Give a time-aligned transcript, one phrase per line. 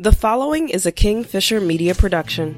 [0.00, 2.54] The following is a Kingfisher Media production.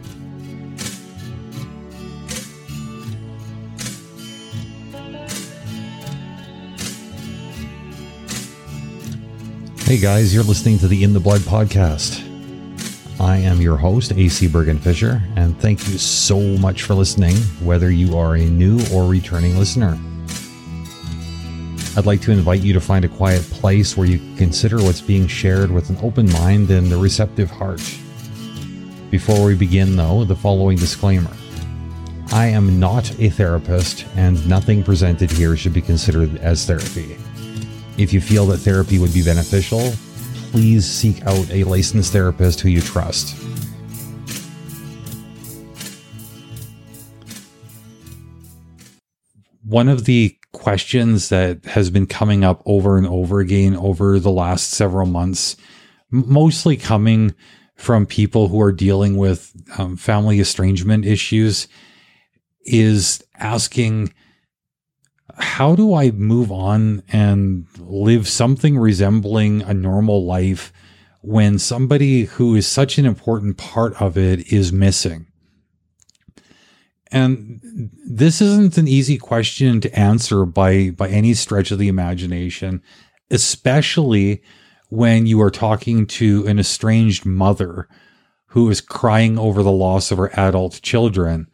[9.87, 12.23] Hey guys, you're listening to the In the Blood podcast.
[13.18, 17.91] I am your host, AC Bergen Fischer, and thank you so much for listening, whether
[17.91, 19.98] you are a new or returning listener.
[21.96, 25.27] I'd like to invite you to find a quiet place where you consider what's being
[25.27, 27.82] shared with an open mind and a receptive heart.
[29.11, 31.32] Before we begin, though, the following disclaimer
[32.32, 37.16] I am not a therapist, and nothing presented here should be considered as therapy.
[37.98, 39.92] If you feel that therapy would be beneficial,
[40.52, 43.36] please seek out a licensed therapist who you trust.
[49.70, 54.33] One of the questions that has been coming up over and over again over the
[54.33, 55.55] last several months,
[56.10, 57.37] mostly coming
[57.77, 61.68] from people who are dealing with um, family estrangement issues,
[62.65, 64.12] is asking,
[65.37, 70.73] How do I move on and live something resembling a normal life
[71.23, 75.30] when somebody who is such an important part of it is missing?
[77.12, 82.83] And this isn't an easy question to answer by by any stretch of the imagination,
[83.30, 84.42] especially
[84.89, 87.88] when you are talking to an estranged mother
[88.47, 91.48] who is crying over the loss of her adult children.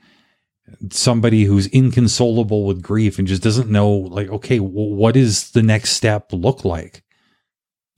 [0.91, 5.91] Somebody who's inconsolable with grief and just doesn't know like okay what does the next
[5.91, 7.03] step look like?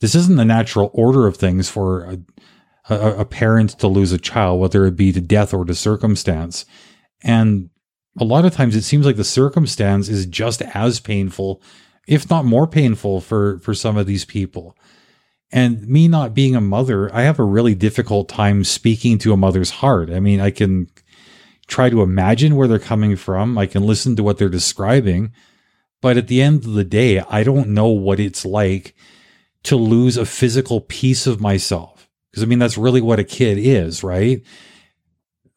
[0.00, 2.18] This isn't the natural order of things for a,
[2.88, 6.64] a, a parent to lose a child whether it be to death or to circumstance
[7.22, 7.70] and
[8.18, 11.62] a lot of times it seems like the circumstance is just as painful,
[12.06, 14.76] if not more painful for, for some of these people.
[15.50, 19.36] And me not being a mother, I have a really difficult time speaking to a
[19.36, 20.10] mother's heart.
[20.10, 20.88] I mean, I can
[21.68, 23.56] try to imagine where they're coming from.
[23.56, 25.32] I can listen to what they're describing.
[26.00, 28.94] But at the end of the day, I don't know what it's like
[29.64, 32.08] to lose a physical piece of myself.
[32.30, 34.42] Because I mean, that's really what a kid is, right?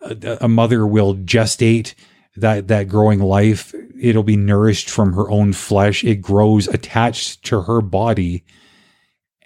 [0.02, 1.94] A, a mother will gestate
[2.36, 3.74] that that growing life.
[4.00, 6.04] It'll be nourished from her own flesh.
[6.04, 8.44] It grows attached to her body.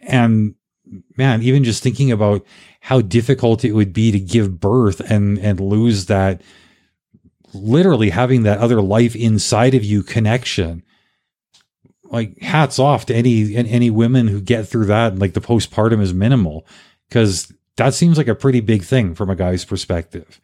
[0.01, 0.55] And
[1.17, 2.45] man even just thinking about
[2.79, 6.41] how difficult it would be to give birth and and lose that
[7.53, 10.83] literally having that other life inside of you connection
[12.15, 16.13] like hats off to any any women who get through that like the postpartum is
[16.13, 16.65] minimal.
[17.09, 20.39] Because that seems like a pretty big thing from a guy's perspective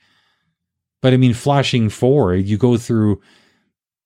[1.01, 3.21] but I mean, flashing forward, you go through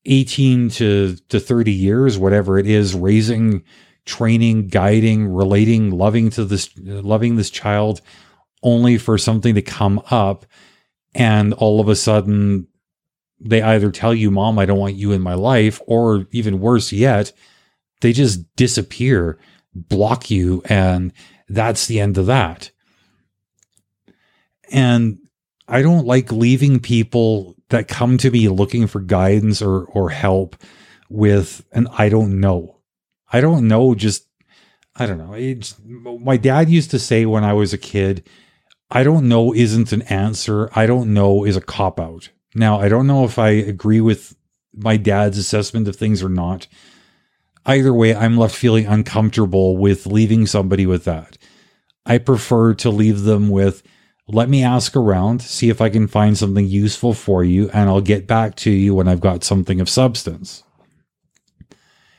[0.06, 3.64] 18 to, to 30 years, whatever it is, raising,
[4.06, 8.02] training, guiding, relating, loving to this, loving this child
[8.64, 10.46] only for something to come up.
[11.14, 12.68] And all of a sudden,
[13.40, 16.92] they either tell you, Mom, I don't want you in my life, or even worse
[16.92, 17.34] yet,
[18.02, 19.38] they just disappear,
[19.74, 21.12] block you, and
[21.50, 22.72] that's the end of that.
[24.72, 25.20] And
[25.68, 30.56] I don't like leaving people that come to me looking for guidance or or help
[31.10, 32.78] with an I don't know.
[33.32, 34.28] I don't know just
[34.98, 35.34] I don't know.
[35.34, 38.24] It's, my dad used to say when I was a kid,
[38.90, 40.70] I don't know isn't an answer.
[40.74, 42.30] I don't know is a cop out.
[42.54, 44.36] Now, I don't know if I agree with
[44.74, 46.68] my dad's assessment of things or not.
[47.66, 51.38] Either way, I'm left feeling uncomfortable with leaving somebody with that.
[52.06, 53.84] I prefer to leave them with
[54.28, 58.02] let me ask around, see if I can find something useful for you, and I'll
[58.02, 60.64] get back to you when I've got something of substance.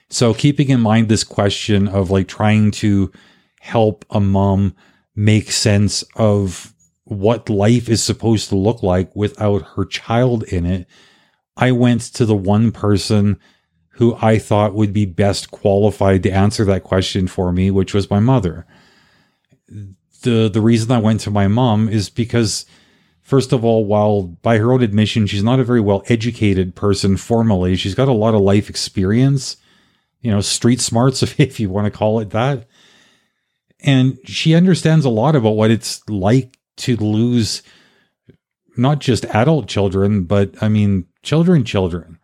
[0.09, 3.11] So, keeping in mind this question of like trying to
[3.61, 4.77] help a mom
[5.17, 6.73] make sense of
[7.05, 10.87] what life is supposed to look like without her child in it,
[11.57, 13.41] I went to the one person
[13.91, 18.11] who I thought would be best qualified to answer that question for me, which was
[18.11, 18.67] my mother
[20.27, 22.67] the the reason I went to my mom is because
[23.23, 27.17] first of all, while by her own admission, she's not a very well educated person
[27.17, 29.57] formally, she's got a lot of life experience,
[30.21, 32.67] you know, street smarts, if you want to call it that.
[33.81, 37.63] And she understands a lot about what it's like to lose
[38.77, 42.19] not just adult children, but I mean, children, children.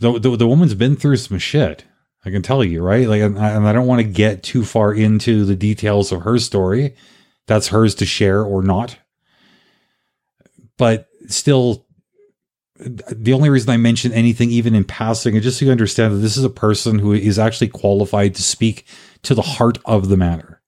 [0.00, 1.84] The, the, the woman's been through some shit.
[2.24, 3.06] I can tell you, right?
[3.06, 6.94] Like, and I, don't want to get too far into the details of her story.
[7.46, 8.96] That's hers to share or not.
[10.78, 11.86] But still,
[12.78, 16.18] the only reason I mention anything, even in passing, is just so you understand that
[16.18, 18.86] this is a person who is actually qualified to speak
[19.22, 20.62] to the heart of the matter.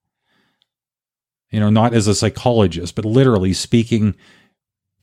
[1.50, 4.14] You know, not as a psychologist, but literally speaking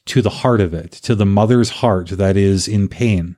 [0.05, 3.37] to the heart of it, to the mother's heart that is in pain.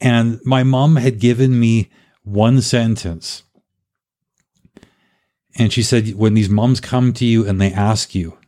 [0.00, 1.90] And my mom had given me
[2.22, 3.42] one sentence.
[5.58, 8.38] And she said, when these moms come to you and they ask you,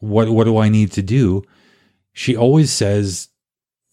[0.00, 1.42] what, what do I need to do?
[2.12, 3.28] She always says,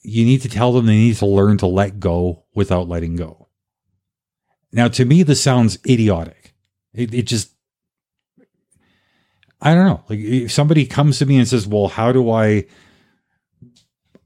[0.02, 3.50] you need to tell them they need to learn to let go without letting go.
[4.72, 6.54] Now, to me, this sounds idiotic.
[6.94, 7.52] It, it just,
[9.62, 10.04] I don't know.
[10.08, 12.66] Like if somebody comes to me and says, well, how do I,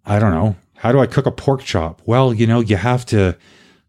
[0.06, 2.02] I don't know, how do I cook a pork chop?
[2.06, 3.38] Well, you know, you have to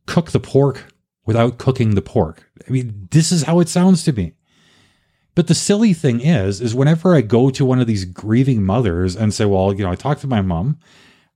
[0.07, 0.93] cook the pork
[1.25, 2.51] without cooking the pork.
[2.67, 4.33] I mean, this is how it sounds to me.
[5.37, 9.15] But the silly thing is, is whenever I go to one of these grieving mothers
[9.15, 10.81] and say, well, you know, I talked to my mom.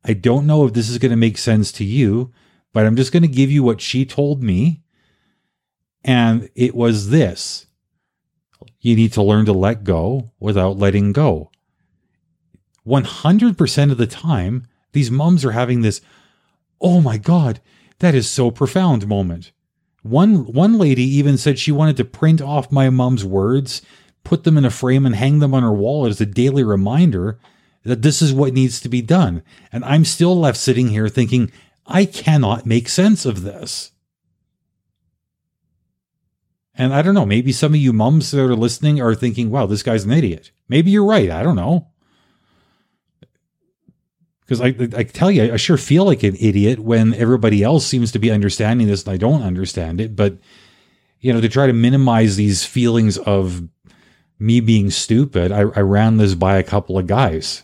[0.04, 2.32] I don't know if this is going to make sense to you,
[2.72, 4.82] but I'm just going to give you what she told me.
[6.02, 7.66] And it was this
[8.80, 11.52] you need to learn to let go without letting go.
[12.84, 16.00] 100% of the time, these moms are having this,
[16.80, 17.60] oh my God,
[17.98, 19.52] that is so profound moment.
[20.02, 23.82] One, one lady even said she wanted to print off my mom's words,
[24.22, 27.38] put them in a frame, and hang them on her wall as a daily reminder
[27.84, 29.42] that this is what needs to be done.
[29.72, 31.50] And I'm still left sitting here thinking,
[31.86, 33.92] I cannot make sense of this.
[36.76, 39.66] And I don't know, maybe some of you mums that are listening are thinking, wow,
[39.66, 40.50] this guy's an idiot.
[40.68, 41.30] Maybe you're right.
[41.30, 41.88] I don't know.
[44.44, 48.12] Because I, I tell you, I sure feel like an idiot when everybody else seems
[48.12, 50.14] to be understanding this and I don't understand it.
[50.14, 50.38] But,
[51.20, 53.66] you know, to try to minimize these feelings of
[54.38, 57.62] me being stupid, I, I ran this by a couple of guys.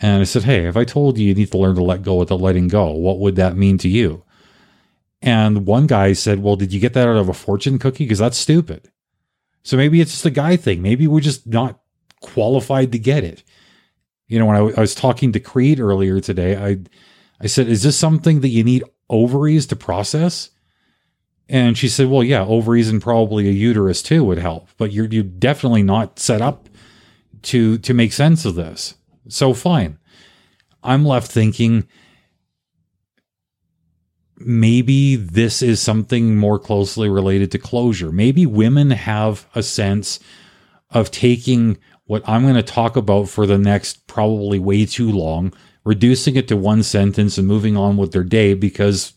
[0.00, 2.16] And I said, hey, if I told you you need to learn to let go
[2.16, 4.24] without letting go, what would that mean to you?
[5.24, 8.04] And one guy said, Well, did you get that out of a fortune cookie?
[8.04, 8.90] Because that's stupid.
[9.62, 10.82] So maybe it's just a guy thing.
[10.82, 11.80] Maybe we're just not
[12.20, 13.42] qualified to get it.
[14.26, 16.78] You know, when I, w- I was talking to Creed earlier today, I,
[17.40, 20.50] I said, Is this something that you need ovaries to process?
[21.48, 25.06] And she said, Well, yeah, ovaries and probably a uterus too would help, but you're,
[25.06, 26.68] you're definitely not set up
[27.42, 28.94] to, to make sense of this.
[29.28, 29.98] So fine.
[30.82, 31.86] I'm left thinking,
[34.36, 38.12] maybe this is something more closely related to closure.
[38.12, 40.20] Maybe women have a sense
[40.90, 45.52] of taking what I'm going to talk about for the next probably way too long,
[45.84, 49.14] reducing it to one sentence and moving on with their day because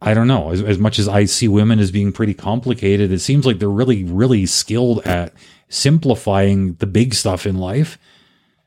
[0.00, 0.50] I don't know.
[0.50, 3.68] As, as much as I see women as being pretty complicated, it seems like they're
[3.68, 5.32] really, really skilled at
[5.68, 7.98] simplifying the big stuff in life.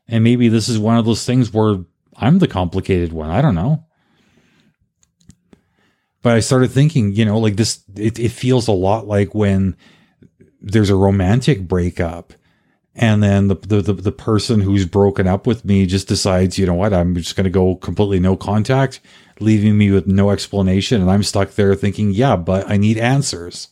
[0.08, 1.78] And maybe this is one of those things where
[2.16, 3.30] I'm the complicated one.
[3.30, 3.86] I don't know.
[6.24, 9.78] But I started thinking, you know, like this, it, it feels a lot like when
[10.60, 12.34] there's a romantic breakup
[12.98, 16.74] and then the, the, the, person who's broken up with me just decides, you know
[16.74, 19.00] what, I'm just going to go completely no contact,
[19.40, 21.00] leaving me with no explanation.
[21.00, 23.68] And I'm stuck there thinking, yeah, but I need answers.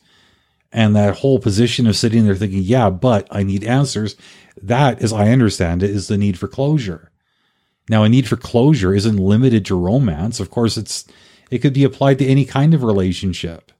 [0.70, 4.14] And that whole position of sitting there thinking, yeah, but I need answers.
[4.62, 7.10] That, as I understand it, is the need for closure.
[7.88, 10.38] Now, a need for closure isn't limited to romance.
[10.38, 11.04] Of course, it's
[11.50, 13.72] it could be applied to any kind of relationship.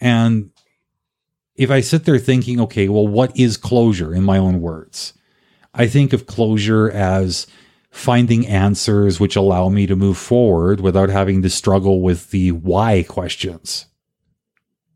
[0.00, 0.50] And
[1.54, 5.14] if I sit there thinking, okay, well, what is closure in my own words?
[5.72, 7.46] I think of closure as
[7.90, 13.04] finding answers which allow me to move forward without having to struggle with the why
[13.04, 13.86] questions.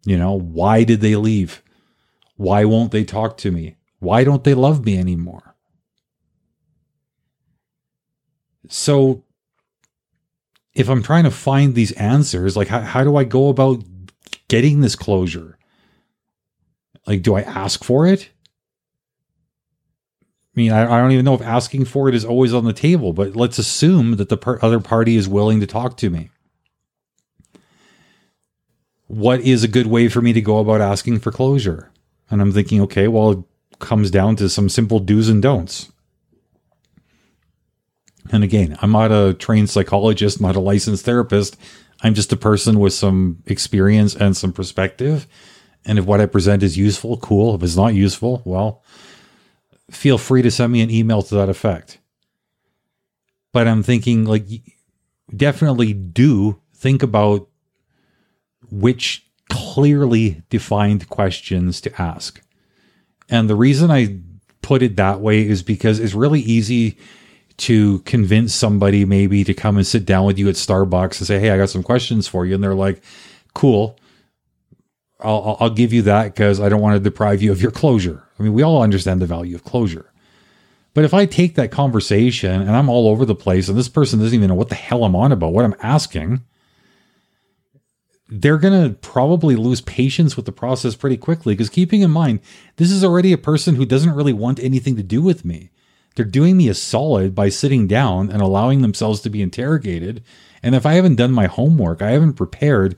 [0.05, 1.63] You know, why did they leave?
[2.37, 3.77] Why won't they talk to me?
[4.01, 5.57] Why don't they love me anymore?
[8.69, 9.25] So
[10.75, 13.83] if I'm trying to find these answers, like how, how do I go about
[14.49, 15.58] getting this closure?
[17.09, 18.29] Like, do I ask for it?
[20.21, 22.75] I mean, I, I don't even know if asking for it is always on the
[22.75, 26.29] table, but let's assume that the per- other party is willing to talk to me.
[29.07, 31.91] What is a good way for me to go about asking for closure?
[32.31, 35.91] And I'm thinking, okay, well, it comes down to some simple do's and don'ts.
[38.31, 41.57] And again, I'm not a trained psychologist, not a licensed therapist.
[42.03, 45.27] I'm just a person with some experience and some perspective.
[45.89, 47.55] And if what I present is useful, cool.
[47.55, 48.83] If it's not useful, well,
[49.91, 51.99] feel free to send me an email to that effect.
[53.53, 54.45] But I'm thinking, like,
[55.35, 57.49] definitely do think about
[58.71, 62.43] which clearly defined questions to ask.
[63.31, 64.19] And the reason I
[64.61, 66.99] put it that way is because it's really easy
[67.57, 71.41] to convince somebody maybe to come and sit down with you at Starbucks and say,
[71.41, 72.55] Hey, I got some questions for you.
[72.55, 73.03] And they're like,
[73.55, 73.98] Cool.
[75.21, 78.25] I'll, I'll give you that because I don't want to deprive you of your closure.
[78.39, 80.13] I mean, we all understand the value of closure.
[80.95, 84.19] But if I take that conversation and I'm all over the place and this person
[84.19, 86.43] doesn't even know what the hell I'm on about, what I'm asking,
[88.29, 92.41] they're going to probably lose patience with the process pretty quickly because keeping in mind,
[92.77, 95.71] this is already a person who doesn't really want anything to do with me.
[96.15, 100.23] They're doing me a solid by sitting down and allowing themselves to be interrogated.
[100.63, 102.97] And if I haven't done my homework, I haven't prepared,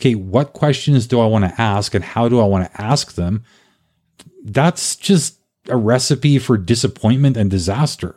[0.00, 3.14] okay, what questions do I want to ask and how do I want to ask
[3.14, 3.44] them?
[4.42, 5.38] That's just
[5.68, 8.16] a recipe for disappointment and disaster.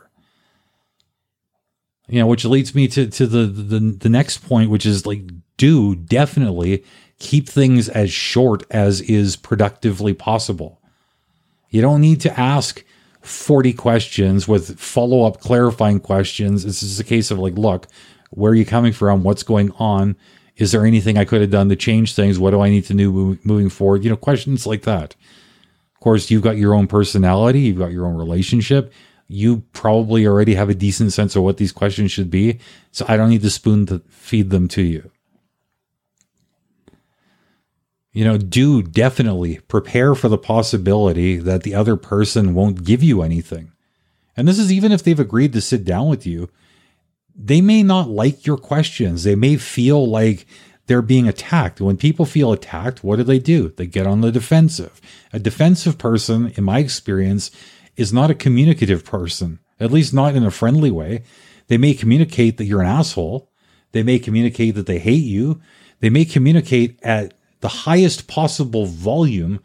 [2.08, 5.22] You know, which leads me to, to the, the the next point, which is like
[5.56, 6.84] do definitely
[7.18, 10.80] keep things as short as is productively possible.
[11.70, 12.84] You don't need to ask
[13.22, 16.64] 40 questions with follow up clarifying questions.
[16.64, 17.86] This is a case of like, look,
[18.30, 19.22] where are you coming from?
[19.22, 20.16] What's going on?
[20.56, 22.38] Is there anything I could have done to change things?
[22.38, 24.04] What do I need to do moving forward?
[24.04, 25.16] You know, questions like that.
[25.94, 28.92] Of course, you've got your own personality, you've got your own relationship.
[29.26, 32.60] You probably already have a decent sense of what these questions should be.
[32.92, 35.10] So I don't need to spoon to feed them to you.
[38.12, 43.22] You know, do definitely prepare for the possibility that the other person won't give you
[43.22, 43.72] anything.
[44.36, 46.48] And this is even if they've agreed to sit down with you.
[47.36, 49.24] They may not like your questions.
[49.24, 50.46] They may feel like
[50.86, 51.80] they're being attacked.
[51.80, 53.68] When people feel attacked, what do they do?
[53.70, 55.00] They get on the defensive.
[55.32, 57.50] A defensive person, in my experience,
[57.96, 61.24] is not a communicative person, at least not in a friendly way.
[61.68, 63.50] They may communicate that you're an asshole.
[63.92, 65.60] They may communicate that they hate you.
[66.00, 69.60] They may communicate at the highest possible volume,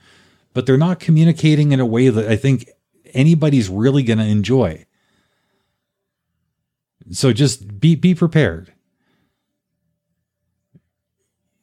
[0.54, 2.70] but they're not communicating in a way that I think
[3.14, 4.86] anybody's really going to enjoy.
[7.12, 8.74] So just be be prepared.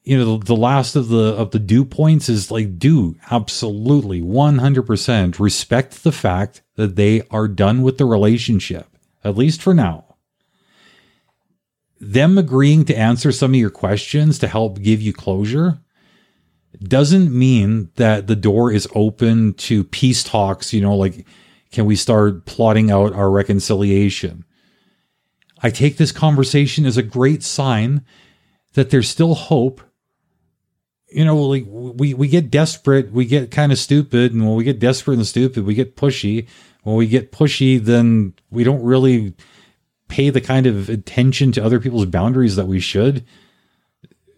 [0.02, 4.22] You know, the, the last of the of the do points is like do absolutely
[4.22, 8.86] 100% respect the fact that they are done with the relationship,
[9.24, 10.16] at least for now.
[11.98, 15.78] Them agreeing to answer some of your questions to help give you closure
[16.82, 21.26] doesn't mean that the door is open to peace talks, you know, like,
[21.72, 24.45] can we start plotting out our reconciliation?
[25.62, 28.04] I take this conversation as a great sign
[28.74, 29.80] that there's still hope.
[31.08, 34.32] You know, like we, we get desperate, we get kind of stupid.
[34.32, 36.46] And when we get desperate and stupid, we get pushy.
[36.82, 39.34] When we get pushy, then we don't really
[40.08, 43.24] pay the kind of attention to other people's boundaries that we should.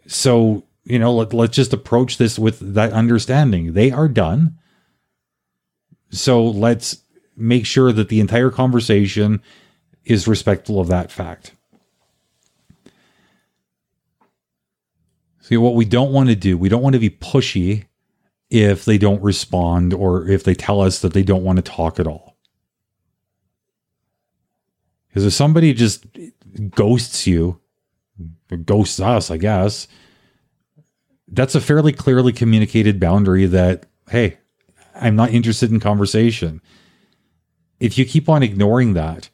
[0.07, 3.75] So you know, let, let's just approach this with that understanding.
[3.75, 4.57] They are done.
[6.11, 7.05] So let's
[7.37, 9.43] make sure that the entire conversation
[10.09, 11.53] is respectful of that fact.
[15.41, 17.85] See, what we don't want to do, we don't want to be pushy
[18.51, 22.01] if they don't respond or if they tell us that they don't want to talk
[22.01, 22.37] at all.
[25.09, 26.07] Because if somebody just
[26.71, 27.61] ghosts you,
[28.65, 29.89] ghosts us, I guess,
[31.29, 34.39] that's a fairly clearly communicated boundary that, hey,
[34.95, 36.63] I'm not interested in conversation.
[37.79, 39.29] If you keep on ignoring that,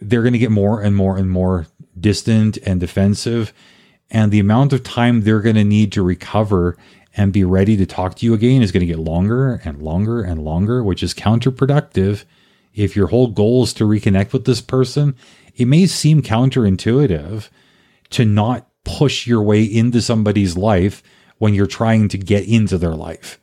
[0.00, 1.66] they're going to get more and more and more
[1.98, 3.52] distant and defensive.
[4.10, 6.76] And the amount of time they're going to need to recover
[7.16, 10.22] and be ready to talk to you again is going to get longer and longer
[10.22, 12.24] and longer, which is counterproductive.
[12.74, 15.16] If your whole goal is to reconnect with this person,
[15.56, 17.48] it may seem counterintuitive
[18.10, 21.02] to not push your way into somebody's life
[21.38, 23.39] when you're trying to get into their life.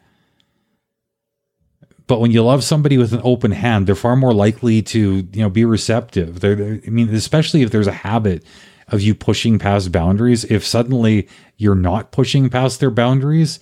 [2.08, 5.42] But when you love somebody with an open hand, they're far more likely to, you
[5.42, 6.40] know, be receptive.
[6.40, 8.46] They're, I mean, especially if there's a habit
[8.88, 10.46] of you pushing past boundaries.
[10.46, 13.60] If suddenly you're not pushing past their boundaries,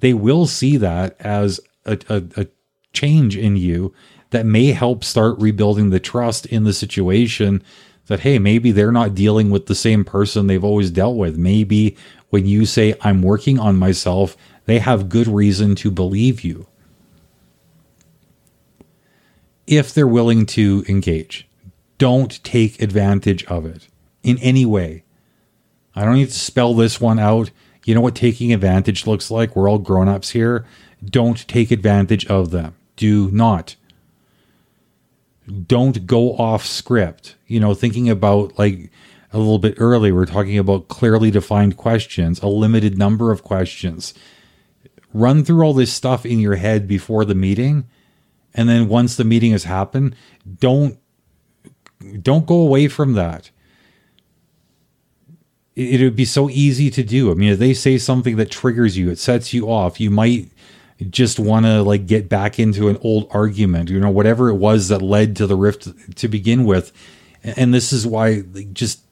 [0.00, 2.46] they will see that as a, a, a
[2.94, 3.94] change in you
[4.30, 7.62] that may help start rebuilding the trust in the situation
[8.06, 11.36] that, hey, maybe they're not dealing with the same person they've always dealt with.
[11.36, 11.96] Maybe
[12.30, 16.66] when you say, I'm working on myself, they have good reason to believe you.
[19.66, 21.48] If they're willing to engage,
[21.98, 23.88] don't take advantage of it
[24.22, 25.04] in any way.
[25.94, 27.50] I don't need to spell this one out.
[27.84, 29.54] You know what taking advantage looks like?
[29.54, 30.64] We're all grown ups here.
[31.04, 32.74] Don't take advantage of them.
[32.96, 33.76] Do not
[35.66, 37.36] don't go off script.
[37.46, 38.90] You know, thinking about like
[39.32, 43.42] a little bit earlier, we are talking about clearly defined questions, a limited number of
[43.42, 44.14] questions.
[45.12, 47.84] Run through all this stuff in your head before the meeting.
[48.54, 50.16] And then once the meeting has happened,
[50.60, 50.98] don't
[52.22, 53.50] don't go away from that.
[55.76, 57.30] it, it would be so easy to do.
[57.30, 60.50] I mean, if they say something that triggers you, it sets you off, you might
[61.10, 64.88] just want to like get back into an old argument, you know, whatever it was
[64.88, 66.92] that led to the rift to begin with.
[67.44, 69.02] And this is why like, just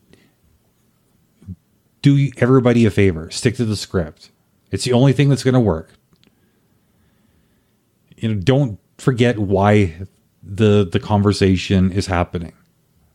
[2.02, 4.30] do everybody a favor, stick to the script.
[4.72, 5.92] It's the only thing that's going to work.
[8.18, 9.94] You know, don't forget why
[10.42, 12.52] the the conversation is happening.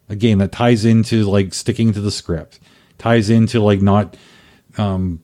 [0.09, 2.59] Again, that ties into like sticking to the script.
[2.97, 4.17] Ties into like not
[4.77, 5.21] um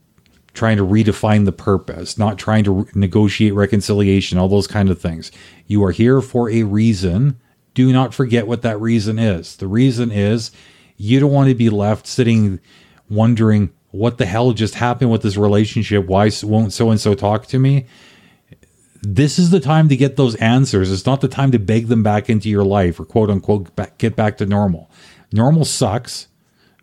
[0.54, 5.00] trying to redefine the purpose, not trying to re- negotiate reconciliation, all those kind of
[5.00, 5.32] things.
[5.68, 7.40] You are here for a reason.
[7.74, 9.56] Do not forget what that reason is.
[9.56, 10.52] The reason is
[10.98, 12.60] you don't want to be left sitting
[13.10, 16.06] wondering what the hell just happened with this relationship.
[16.06, 17.86] Why won't so and so talk to me?
[19.02, 20.92] This is the time to get those answers.
[20.92, 24.16] It's not the time to beg them back into your life or quote unquote get
[24.16, 24.92] back to normal.
[25.34, 26.28] Normal sucks.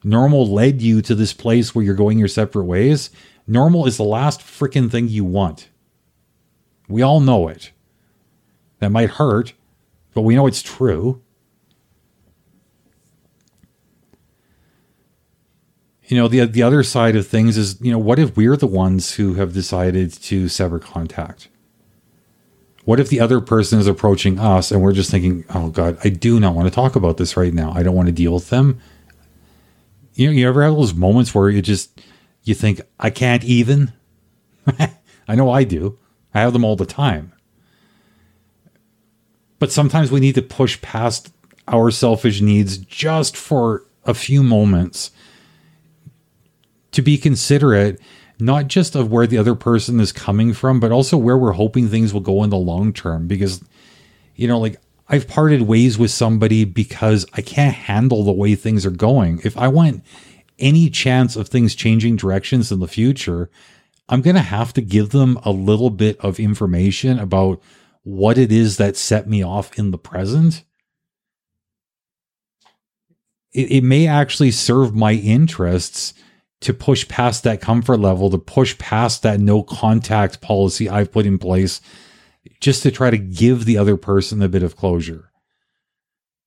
[0.02, 3.10] Normal led you to this place where you're going your separate ways.
[3.46, 5.68] Normal is the last freaking thing you want.
[6.88, 7.72] We all know it.
[8.80, 9.54] That might hurt,
[10.14, 11.22] but we know it's true.
[16.06, 18.66] You know, the the other side of things is, you know, what if we're the
[18.66, 21.48] ones who have decided to sever contact?
[22.88, 26.08] What if the other person is approaching us and we're just thinking, "Oh god, I
[26.08, 27.70] do not want to talk about this right now.
[27.72, 28.80] I don't want to deal with them."
[30.14, 32.00] You know, you ever have those moments where you just
[32.44, 33.92] you think, I can't even?
[35.28, 35.98] I know I do.
[36.32, 37.34] I have them all the time.
[39.58, 41.30] But sometimes we need to push past
[41.66, 45.10] our selfish needs just for a few moments
[46.92, 48.00] to be considerate,
[48.40, 51.88] not just of where the other person is coming from, but also where we're hoping
[51.88, 53.26] things will go in the long term.
[53.26, 53.62] Because,
[54.36, 58.84] you know, like I've parted ways with somebody because I can't handle the way things
[58.84, 59.40] are going.
[59.44, 60.04] If I want
[60.58, 63.50] any chance of things changing directions in the future,
[64.08, 67.62] I'm going to have to give them a little bit of information about
[68.02, 70.64] what it is that set me off in the present.
[73.52, 76.14] It, it may actually serve my interests
[76.60, 81.26] to push past that comfort level, to push past that no contact policy I've put
[81.26, 81.80] in place,
[82.60, 85.30] just to try to give the other person a bit of closure.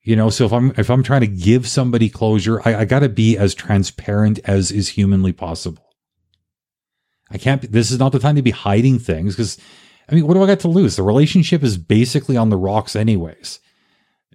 [0.03, 2.99] You know, so if I'm if I'm trying to give somebody closure, I, I got
[2.99, 5.85] to be as transparent as is humanly possible.
[7.29, 7.71] I can't.
[7.71, 9.57] This is not the time to be hiding things because,
[10.09, 10.95] I mean, what do I got to lose?
[10.95, 13.59] The relationship is basically on the rocks, anyways.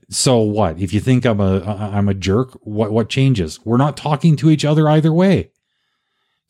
[0.08, 0.78] So what?
[0.78, 3.58] If you think I'm a I'm a jerk, what what changes?
[3.64, 5.50] We're not talking to each other either way.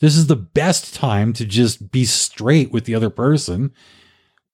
[0.01, 3.73] This is the best time to just be straight with the other person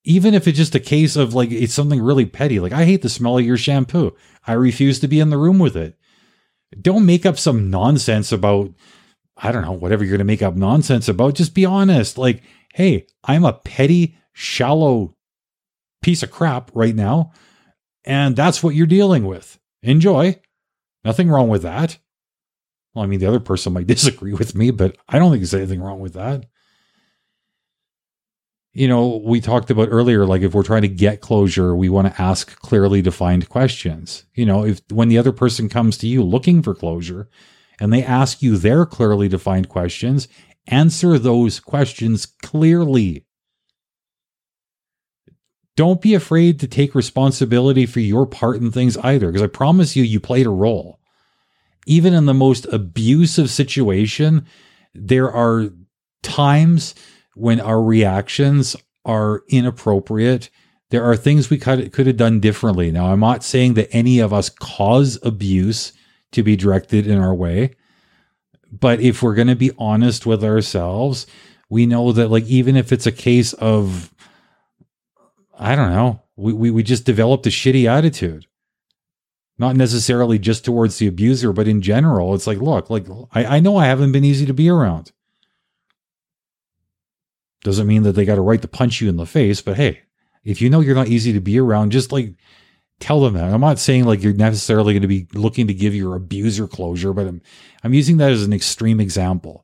[0.04, 3.02] even if it's just a case of like it's something really petty, like I hate
[3.02, 4.16] the smell of your shampoo.
[4.46, 5.96] I refuse to be in the room with it.
[6.80, 8.72] Don't make up some nonsense about,
[9.36, 11.34] I don't know, whatever you're going to make up nonsense about.
[11.34, 12.18] Just be honest.
[12.18, 12.42] Like,
[12.74, 15.14] hey, I'm a petty, shallow
[16.00, 17.32] piece of crap right now.
[18.04, 19.60] And that's what you're dealing with.
[19.82, 20.40] Enjoy.
[21.04, 21.98] Nothing wrong with that.
[22.94, 25.54] Well, I mean, the other person might disagree with me, but I don't think there's
[25.54, 26.46] anything wrong with that
[28.74, 32.12] you know, we talked about earlier, like if we're trying to get closure, we want
[32.12, 34.24] to ask clearly defined questions.
[34.34, 37.28] You know, if when the other person comes to you looking for closure
[37.78, 40.26] and they ask you their clearly defined questions,
[40.66, 43.26] answer those questions clearly.
[45.76, 49.96] Don't be afraid to take responsibility for your part in things either, because I promise
[49.96, 50.98] you, you played a role.
[51.86, 54.46] Even in the most abusive situation,
[54.94, 55.70] there are
[56.22, 56.94] times
[57.34, 60.48] when our reactions are inappropriate.
[60.90, 62.92] There are things we could, could have done differently.
[62.92, 65.92] Now, I'm not saying that any of us cause abuse
[66.32, 67.74] to be directed in our way.
[68.70, 71.26] But if we're going to be honest with ourselves,
[71.68, 74.12] we know that, like, even if it's a case of,
[75.58, 78.46] I don't know, we, we, we just developed a shitty attitude.
[79.62, 83.60] Not necessarily just towards the abuser, but in general, it's like, look, like, I, I
[83.60, 85.12] know I haven't been easy to be around.
[87.62, 90.00] Doesn't mean that they got a right to punch you in the face, but hey,
[90.42, 92.34] if you know you're not easy to be around, just like
[92.98, 93.54] tell them that.
[93.54, 97.12] I'm not saying like you're necessarily going to be looking to give your abuser closure,
[97.12, 97.40] but I'm
[97.84, 99.61] I'm using that as an extreme example.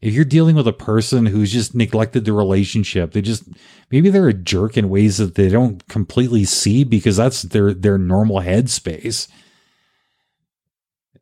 [0.00, 3.44] If you're dealing with a person who's just neglected the relationship, they just
[3.90, 7.98] maybe they're a jerk in ways that they don't completely see because that's their their
[7.98, 9.28] normal headspace.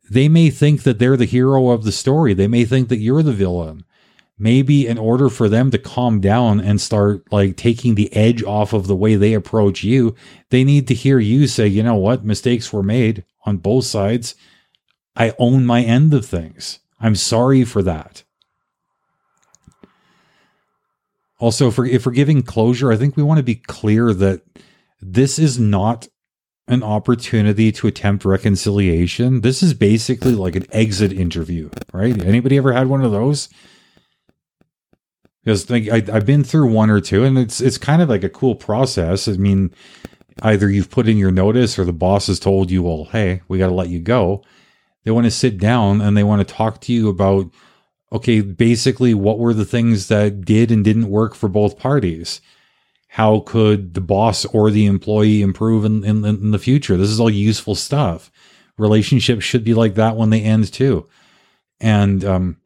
[0.09, 2.33] They may think that they're the hero of the story.
[2.33, 3.83] They may think that you're the villain
[4.37, 8.73] maybe in order for them to calm down and start like taking the edge off
[8.73, 10.15] of the way they approach you,
[10.49, 14.35] they need to hear you say, you know what, mistakes were made on both sides.
[15.15, 16.79] I own my end of things.
[16.99, 18.23] I'm sorry for that.
[21.39, 24.41] Also, we're, if we're giving closure, I think we want to be clear that
[25.01, 26.07] this is not
[26.67, 29.41] an opportunity to attempt reconciliation.
[29.41, 32.19] This is basically like an exit interview, right?
[32.23, 33.49] Anybody ever had one of those?
[35.43, 38.23] Because like I, I've been through one or two, and it's it's kind of like
[38.23, 39.29] a cool process.
[39.29, 39.71] I mean,
[40.41, 43.57] either you've put in your notice, or the boss has told you, "Well, hey, we
[43.57, 44.43] got to let you go."
[45.07, 47.49] They want to sit down and they want to talk to you about,
[48.11, 52.41] okay, basically, what were the things that did and didn't work for both parties
[53.17, 56.97] how could the boss or the employee improve in, in, in the future?
[56.97, 58.31] This is all useful stuff.
[58.77, 61.07] Relationships should be like that when they end too.
[61.79, 62.57] And um,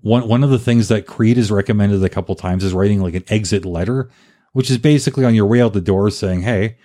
[0.00, 3.14] one one of the things that Creed has recommended a couple times is writing like
[3.14, 4.10] an exit letter,
[4.52, 6.76] which is basically on your way out the door saying, "Hey,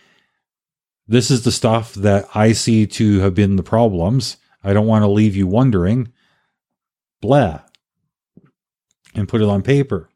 [1.08, 4.38] this is the stuff that I see to have been the problems.
[4.64, 6.12] I don't want to leave you wondering."
[7.26, 7.62] Blah,
[9.16, 10.10] and put it on paper.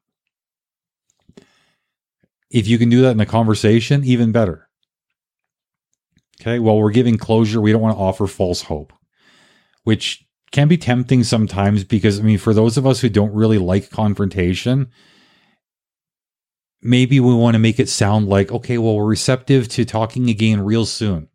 [2.51, 4.69] If you can do that in a conversation, even better.
[6.39, 7.59] Okay, well, we're giving closure.
[7.59, 8.93] We don't want to offer false hope,
[9.83, 13.57] which can be tempting sometimes because, I mean, for those of us who don't really
[13.57, 14.91] like confrontation,
[16.79, 20.61] maybe we want to make it sound like, okay, well, we're receptive to talking again
[20.61, 21.27] real soon.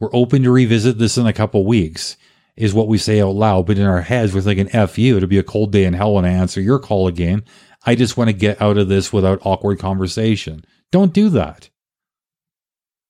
[0.00, 2.16] We're open to revisit this in a couple weeks,
[2.56, 3.66] is what we say out loud.
[3.66, 6.14] But in our heads, we're thinking, F you, it'll be a cold day in hell
[6.14, 7.44] when I answer your call again.
[7.84, 10.64] I just want to get out of this without awkward conversation.
[10.90, 11.70] Don't do that.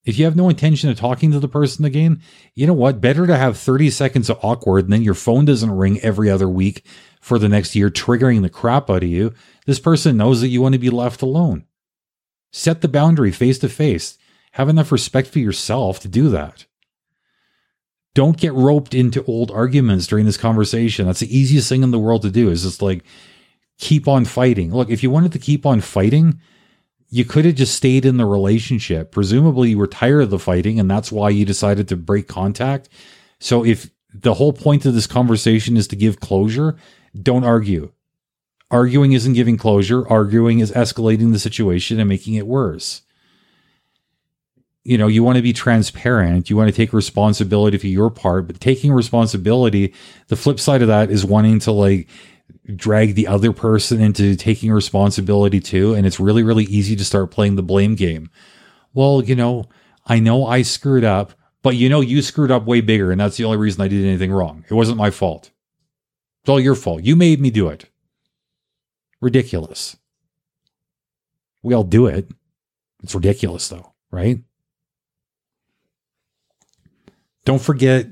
[0.04, 2.22] If you have no intention of talking to the person again,
[2.54, 3.00] you know what?
[3.00, 6.48] Better to have 30 seconds of awkward and then your phone doesn't ring every other
[6.48, 6.86] week
[7.20, 9.34] for the next year, triggering the crap out of you.
[9.66, 11.64] This person knows that you want to be left alone.
[12.52, 14.16] Set the boundary face to face.
[14.52, 16.66] Have enough respect for yourself to do that.
[18.16, 21.04] Don't get roped into old arguments during this conversation.
[21.04, 23.04] That's the easiest thing in the world to do is just like,
[23.76, 24.72] keep on fighting.
[24.72, 26.40] Look, if you wanted to keep on fighting,
[27.10, 29.12] you could have just stayed in the relationship.
[29.12, 32.88] Presumably, you were tired of the fighting, and that's why you decided to break contact.
[33.38, 36.76] So, if the whole point of this conversation is to give closure,
[37.20, 37.92] don't argue.
[38.70, 43.02] Arguing isn't giving closure, arguing is escalating the situation and making it worse.
[44.86, 48.46] You know, you want to be transparent, you want to take responsibility for your part,
[48.46, 49.92] but taking responsibility,
[50.28, 52.08] the flip side of that is wanting to like
[52.76, 55.92] drag the other person into taking responsibility too.
[55.92, 58.30] And it's really, really easy to start playing the blame game.
[58.94, 59.64] Well, you know,
[60.06, 61.32] I know I screwed up,
[61.64, 63.10] but you know, you screwed up way bigger.
[63.10, 64.64] And that's the only reason I did anything wrong.
[64.70, 65.50] It wasn't my fault.
[66.42, 67.02] It's all your fault.
[67.02, 67.86] You made me do it.
[69.20, 69.96] Ridiculous.
[71.64, 72.30] We all do it.
[73.02, 74.38] It's ridiculous though, right?
[77.46, 78.06] Don't forget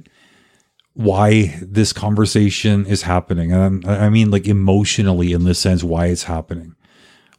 [0.94, 3.52] why this conversation is happening.
[3.52, 6.76] And I mean, like emotionally, in this sense, why it's happening.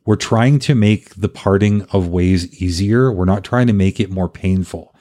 [0.06, 3.12] We're trying to make the parting of ways easier.
[3.12, 4.94] We're not trying to make it more painful.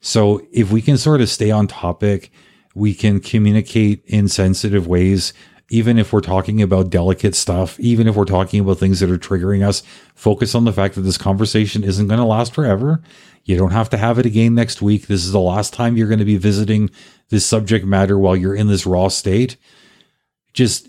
[0.00, 2.30] So if we can sort of stay on topic,
[2.74, 5.32] we can communicate in sensitive ways,
[5.70, 9.18] even if we're talking about delicate stuff, even if we're talking about things that are
[9.18, 9.82] triggering us,
[10.14, 13.02] focus on the fact that this conversation isn't going to last forever.
[13.44, 15.06] You don't have to have it again next week.
[15.06, 16.90] This is the last time you're going to be visiting
[17.28, 19.56] this subject matter while you're in this raw state.
[20.54, 20.88] Just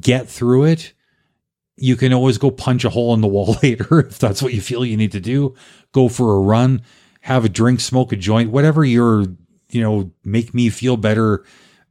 [0.00, 0.92] get through it.
[1.76, 4.60] You can always go punch a hole in the wall later if that's what you
[4.60, 5.54] feel you need to do.
[5.92, 6.82] Go for a run,
[7.22, 9.26] have a drink, smoke a joint, whatever your,
[9.70, 11.44] you know, make me feel better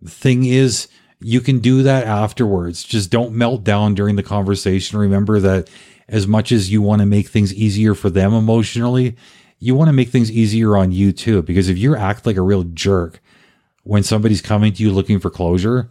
[0.06, 0.88] thing is.
[1.24, 2.84] You can do that afterwards.
[2.84, 4.98] Just don't melt down during the conversation.
[4.98, 5.70] Remember that
[6.08, 9.16] as much as you want to make things easier for them emotionally,
[9.62, 11.44] you want to make things easier on you too.
[11.44, 13.22] Because if you act like a real jerk
[13.84, 15.90] when somebody's coming to you looking for closure,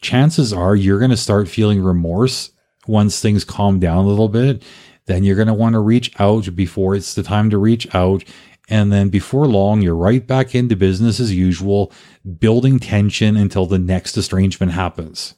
[0.00, 2.52] chances are you're going to start feeling remorse
[2.86, 4.62] once things calm down a little bit.
[5.06, 8.22] Then you're going to want to reach out before it's the time to reach out.
[8.68, 11.92] And then before long, you're right back into business as usual,
[12.38, 15.34] building tension until the next estrangement happens.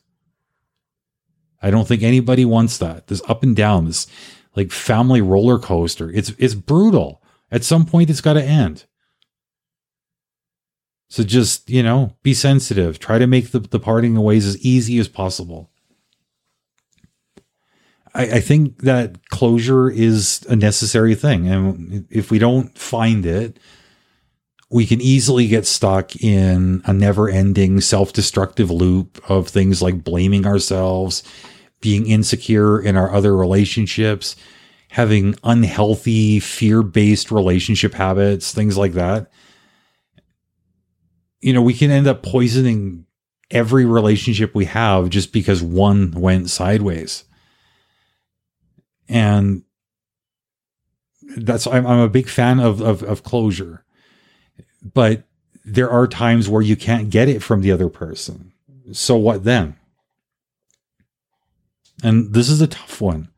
[1.62, 3.06] I don't think anybody wants that.
[3.06, 4.06] This up and down, this
[4.54, 6.11] like family roller coaster.
[6.11, 7.21] It's it's brutal.
[7.53, 8.87] At some point it's got to end.
[11.11, 12.99] So just, you know, be sensitive.
[12.99, 15.71] Try to make the, the parting ways as easy as possible.
[18.15, 21.49] I, I think that closure is a necessary thing.
[21.49, 23.59] And if we don't find it,
[24.71, 30.03] we can easily get stuck in a never ending self destructive loop of things like
[30.03, 31.23] blaming ourselves,
[31.83, 34.35] being insecure in our other relationships,
[34.92, 39.31] having unhealthy fear based relationship habits, things like that
[41.42, 43.05] you know, we can end up poisoning
[43.50, 47.24] every relationship we have just because one went sideways.
[49.09, 49.64] And
[51.37, 53.85] that's I'm, I'm a big fan of, of of closure,
[54.83, 55.24] but
[55.64, 58.52] there are times where you can't get it from the other person.
[58.92, 59.76] So what then?
[62.02, 63.28] And this is a tough one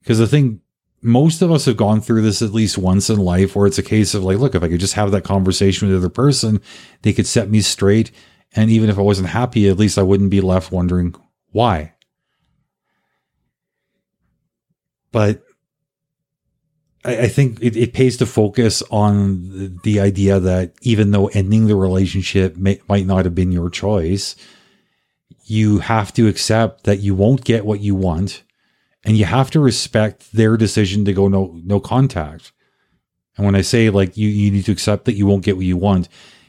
[0.00, 0.60] because the think
[1.06, 3.82] most of us have gone through this at least once in life where it's a
[3.82, 6.60] case of like, look, if I could just have that conversation with the other person,
[7.02, 8.10] they could set me straight.
[8.56, 11.14] And even if I wasn't happy, at least I wouldn't be left wondering
[11.52, 11.94] why.
[15.12, 15.44] But
[17.04, 21.68] I, I think it, it, pays to focus on the, idea that even though ending
[21.68, 24.34] the relationship may, might not have been your choice,
[25.44, 28.42] you have to accept that you won't get what you want
[29.06, 32.52] and you have to respect their decision to go no no contact.
[33.36, 35.64] And when I say like you you need to accept that you won't get what
[35.64, 36.08] you want,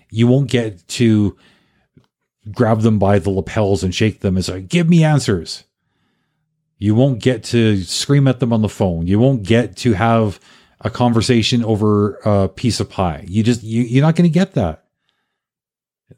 [0.09, 1.37] you won't get to
[2.51, 5.63] grab them by the lapels and shake them and say, "Give me answers."
[6.79, 9.07] You won't get to scream at them on the phone.
[9.07, 10.39] You won't get to have
[10.81, 13.25] a conversation over a piece of pie.
[13.27, 14.83] You just you, you're not going to get that.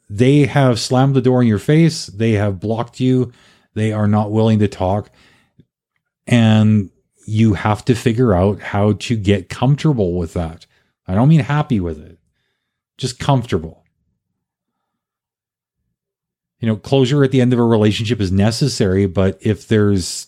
[0.10, 2.08] They have slammed the door in your face.
[2.08, 3.32] They have blocked you.
[3.74, 5.10] They are not willing to talk.
[6.30, 6.92] And
[7.26, 10.68] you have to figure out how to get comfortable with that.
[11.08, 12.20] I don't mean happy with it,
[12.98, 13.84] just comfortable.
[16.60, 20.28] You know, closure at the end of a relationship is necessary, but if there's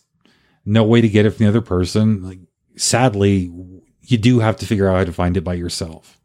[0.65, 2.39] no way to get it from the other person, like
[2.77, 3.51] sadly,
[4.01, 6.19] you do have to figure out how to find it by yourself.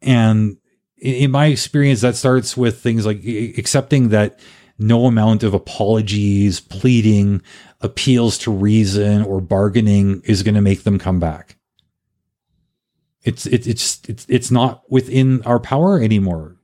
[0.00, 0.58] And
[0.98, 4.38] in my experience, that starts with things like accepting that
[4.78, 7.42] no amount of apologies, pleading,
[7.80, 11.56] appeals to reason, or bargaining is going to make them come back.
[13.22, 16.56] It's it, it's it's it's not within our power anymore.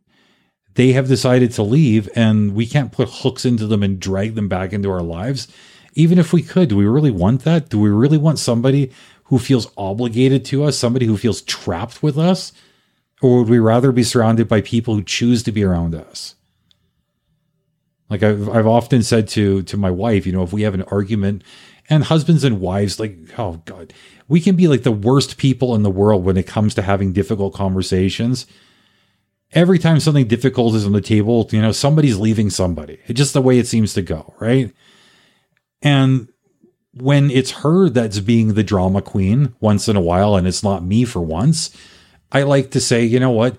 [0.75, 4.49] They have decided to leave, and we can't put hooks into them and drag them
[4.49, 5.49] back into our lives.
[5.95, 7.69] Even if we could, do we really want that?
[7.69, 8.93] Do we really want somebody
[9.25, 12.53] who feels obligated to us, somebody who feels trapped with us?
[13.23, 16.37] Or would we rather be surrounded by people who choose to be around us?
[18.11, 20.83] Like I've I've often said to to my wife, you know, if we have an
[20.83, 21.43] argument
[21.89, 23.93] and husbands and wives, like, oh God,
[24.29, 27.13] we can be like the worst people in the world when it comes to having
[27.13, 28.47] difficult conversations.
[29.53, 33.01] Every time something difficult is on the table, you know, somebody's leaving somebody.
[33.07, 34.73] It's just the way it seems to go, right?
[35.83, 36.29] And
[36.95, 40.85] when it's her that's being the drama queen once in a while and it's not
[40.85, 41.77] me for once,
[42.33, 43.57] I like to say, you know what?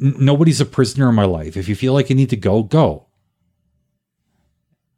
[0.00, 1.56] N- nobody's a prisoner in my life.
[1.56, 3.06] If you feel like you need to go, go.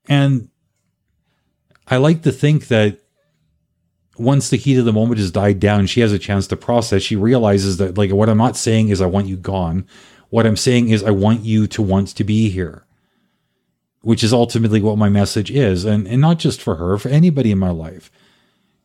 [0.09, 0.49] And
[1.87, 2.99] I like to think that
[4.17, 7.03] once the heat of the moment has died down, she has a chance to process.
[7.03, 9.87] She realizes that, like, what I'm not saying is I want you gone.
[10.31, 12.85] What I'm saying is I want you to want to be here,
[14.03, 15.85] which is ultimately what my message is.
[15.85, 18.11] And, and not just for her, for anybody in my life.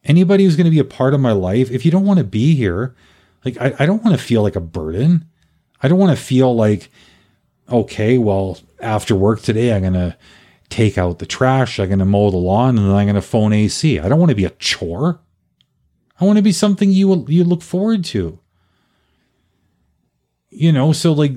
[0.04, 2.24] Anybody who's going to be a part of my life, if you don't want to
[2.24, 2.96] be here,
[3.46, 5.26] like, I, I don't want to feel like a burden.
[5.82, 6.90] I don't want to feel like,
[7.70, 10.18] okay, well, after work today, I'm going to
[10.70, 11.80] take out the trash.
[11.80, 14.00] I'm going to mow the lawn and then I'm going to phone AC.
[14.00, 15.20] I don't want to be a chore.
[16.20, 18.40] I want to be something you you look forward to.
[20.50, 21.34] You know, so like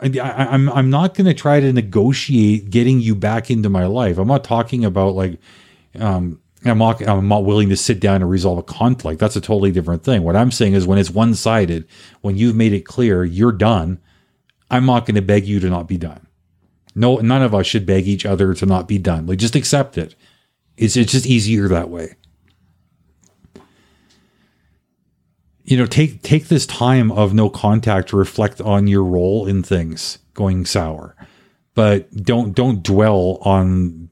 [0.00, 3.86] I, am I'm, I'm not going to try to negotiate getting you back into my
[3.86, 4.18] life.
[4.18, 5.38] I'm not talking about like
[5.98, 9.18] um I'm not, I'm not willing to sit down and resolve a conflict.
[9.18, 10.22] That's a totally different thing.
[10.22, 11.88] What I'm saying is when it's one sided,
[12.20, 14.00] when you've made it clear you're done,
[14.70, 16.26] I'm not going to beg you to not be done.
[16.94, 19.26] No, none of us should beg each other to not be done.
[19.26, 20.14] Like just accept it.
[20.76, 22.16] It's it's just easier that way.
[25.64, 29.62] You know, take take this time of no contact to reflect on your role in
[29.62, 31.16] things going sour.
[31.74, 34.10] But don't don't dwell on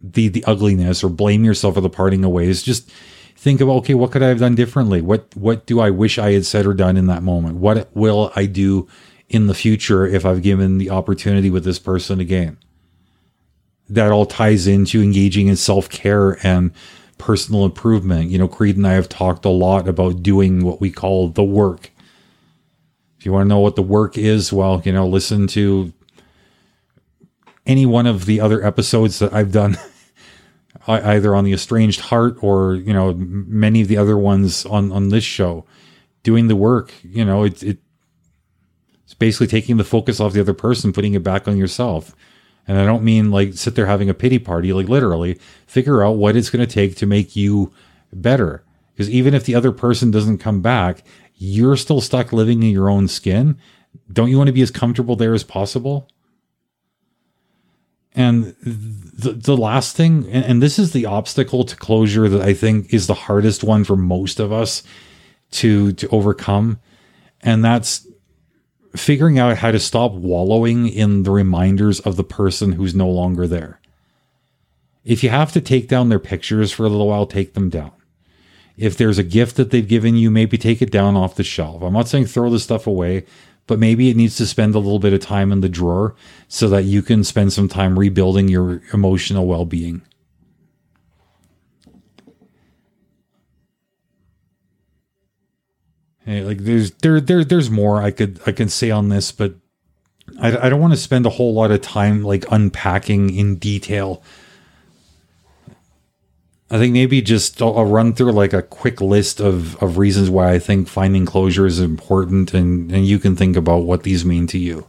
[0.00, 2.62] the the ugliness or blame yourself for the parting of ways.
[2.62, 2.90] Just
[3.36, 5.00] think about okay, what could I have done differently?
[5.00, 7.56] What what do I wish I had said or done in that moment?
[7.56, 8.86] What will I do
[9.28, 12.58] in the future if I've given the opportunity with this person again.
[13.88, 16.72] That all ties into engaging in self care and
[17.18, 18.30] personal improvement.
[18.30, 21.44] You know, Creed and I have talked a lot about doing what we call the
[21.44, 21.90] work.
[23.18, 25.92] If you want to know what the work is, well, you know, listen to
[27.66, 29.78] any one of the other episodes that I've done,
[30.86, 35.08] either on the estranged heart or you know many of the other ones on on
[35.08, 35.64] this show.
[36.22, 37.78] Doing the work, you know, it it
[39.04, 42.14] it's basically taking the focus off the other person, putting it back on yourself.
[42.66, 46.16] And I don't mean like sit there having a pity party, like literally figure out
[46.16, 47.72] what it's going to take to make you
[48.12, 48.64] better.
[48.92, 51.04] Because even if the other person doesn't come back,
[51.36, 53.58] you're still stuck living in your own skin.
[54.12, 56.08] Don't you want to be as comfortable there as possible?
[58.14, 62.54] And the, the last thing, and, and this is the obstacle to closure that I
[62.54, 64.84] think is the hardest one for most of us
[65.52, 66.78] to to overcome,
[67.42, 68.06] and that's
[68.96, 73.46] figuring out how to stop wallowing in the reminders of the person who's no longer
[73.46, 73.80] there.
[75.04, 77.92] If you have to take down their pictures for a little while, take them down.
[78.76, 81.82] If there's a gift that they've given you, maybe take it down off the shelf.
[81.82, 83.24] I'm not saying throw the stuff away,
[83.66, 86.14] but maybe it needs to spend a little bit of time in the drawer
[86.48, 90.02] so that you can spend some time rebuilding your emotional well being.
[96.26, 99.54] Like there's there there there's more I could I can say on this, but
[100.40, 104.22] I, I don't want to spend a whole lot of time like unpacking in detail.
[106.70, 110.30] I think maybe just I'll, I'll, run through like a quick list of, of reasons
[110.30, 114.24] why I think finding closure is important, and, and you can think about what these
[114.24, 114.86] mean to you.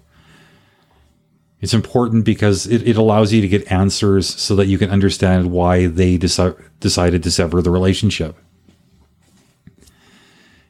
[1.59, 5.51] It's important because it, it allows you to get answers so that you can understand
[5.51, 8.37] why they deci- decided to sever the relationship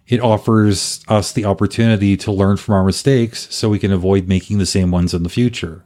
[0.08, 4.60] it offers us the opportunity to learn from our mistakes so we can avoid making
[4.60, 5.84] the same ones in the future.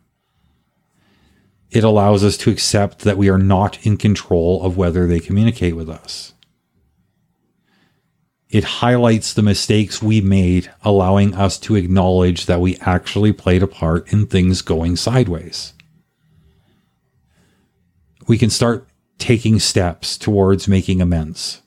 [1.72, 5.76] It allows us to accept that we are not in control of whether they communicate
[5.76, 6.34] with us.
[8.50, 13.68] It highlights the mistakes we made, allowing us to acknowledge that we actually played a
[13.68, 15.74] part in things going sideways.
[18.28, 18.88] We can start
[19.20, 21.62] taking steps towards making amends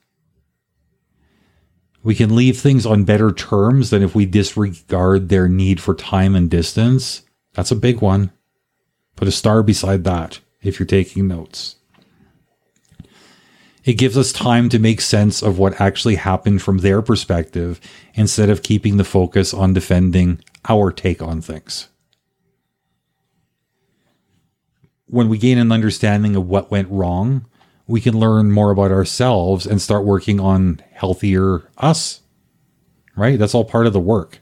[2.03, 6.35] we can leave things on better terms than if we disregard their need for time
[6.35, 7.23] and distance.
[7.55, 8.33] That's a big one.
[9.17, 11.77] Put a star beside that if you're taking notes.
[13.85, 17.81] It gives us time to make sense of what actually happened from their perspective
[18.15, 21.89] instead of keeping the focus on defending our take on things.
[25.07, 27.47] When we gain an understanding of what went wrong,
[27.93, 32.23] we can learn more about ourselves and start working on healthier us.
[33.15, 33.39] Right?
[33.39, 34.39] That's all part of the work.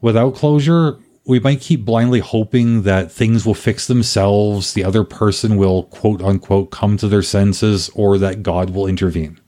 [0.00, 5.56] Without closure, we might keep blindly hoping that things will fix themselves, the other person
[5.56, 9.40] will quote unquote come to their senses, or that God will intervene.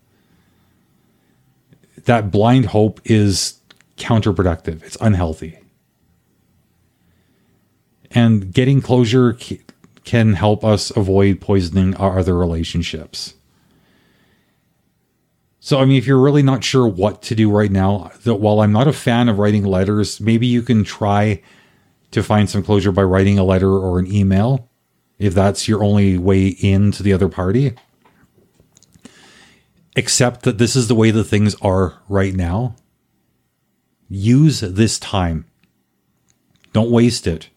[2.07, 3.61] That blind hope is
[3.97, 5.57] counterproductive, it's unhealthy.
[8.11, 9.35] And getting closure
[10.09, 13.35] can help us avoid poisoning our other relationships.
[15.61, 18.61] So, I mean, if you're really not sure what to do right now, that while
[18.61, 21.43] I'm not a fan of writing letters, maybe you can try
[22.13, 24.71] to find some closure by writing a letter or an email,
[25.19, 27.75] if that's your only way in to the other party.
[29.95, 32.77] Accept that this is the way the things are right now.
[34.09, 35.45] Use this time.
[36.73, 37.51] Don't waste it.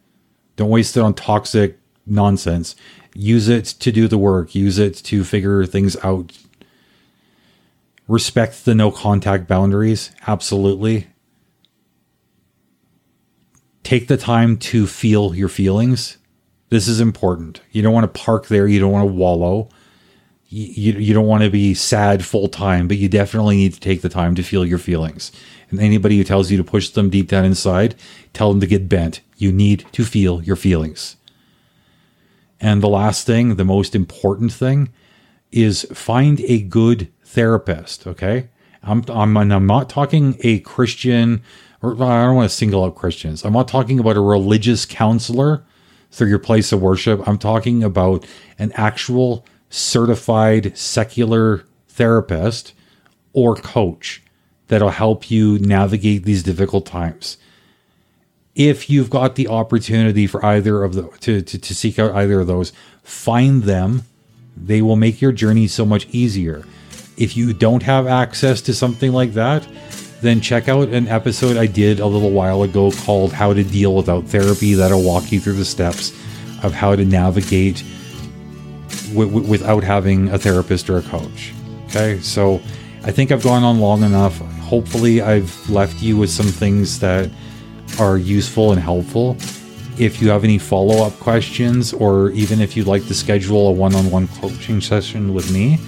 [0.57, 2.75] Don't waste it on toxic nonsense.
[3.13, 6.37] Use it to do the work, use it to figure things out.
[8.07, 11.07] Respect the no contact boundaries, absolutely.
[13.83, 16.17] Take the time to feel your feelings.
[16.69, 17.61] This is important.
[17.71, 19.69] You don't want to park there, you don't want to wallow.
[20.53, 24.01] You, you, don't want to be sad full time, but you definitely need to take
[24.01, 25.31] the time to feel your feelings.
[25.69, 27.95] And anybody who tells you to push them deep down inside,
[28.33, 29.21] tell them to get bent.
[29.37, 31.15] You need to feel your feelings.
[32.61, 34.89] And the last thing, the most important thing,
[35.51, 38.07] is find a good therapist.
[38.07, 38.49] Okay.
[38.83, 41.43] I'm, I'm, I'm not talking a Christian,
[41.81, 43.43] or I don't want to single out Christians.
[43.43, 45.63] I'm not talking about a religious counselor
[46.11, 47.27] through your place of worship.
[47.27, 48.25] I'm talking about
[48.59, 52.73] an actual certified secular therapist
[53.33, 54.21] or coach
[54.67, 57.37] that'll help you navigate these difficult times
[58.55, 62.41] if you've got the opportunity for either of the to, to, to seek out either
[62.41, 64.03] of those, find them.
[64.57, 66.65] They will make your journey so much easier.
[67.17, 69.67] If you don't have access to something like that,
[70.21, 73.95] then check out an episode I did a little while ago called How to Deal
[73.95, 74.73] Without Therapy.
[74.73, 76.11] That'll walk you through the steps
[76.63, 77.83] of how to navigate
[79.09, 81.53] w- w- without having a therapist or a coach.
[81.85, 82.61] Okay, so
[83.03, 84.37] I think I've gone on long enough.
[84.59, 87.29] Hopefully, I've left you with some things that
[87.99, 89.37] are useful and helpful.
[89.97, 93.71] If you have any follow up questions, or even if you'd like to schedule a
[93.71, 95.79] one on one coaching session with me,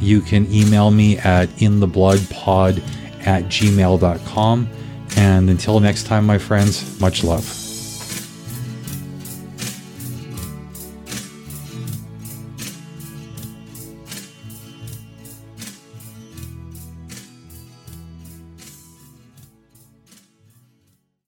[0.00, 2.82] you can email me at inthebloodpod
[3.26, 4.68] at gmail.com.
[5.16, 7.59] And until next time, my friends, much love.